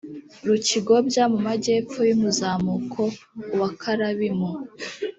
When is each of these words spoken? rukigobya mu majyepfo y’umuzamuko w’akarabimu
rukigobya 0.47 1.23
mu 1.31 1.37
majyepfo 1.47 1.99
y’umuzamuko 2.09 3.01
w’akarabimu 3.59 4.49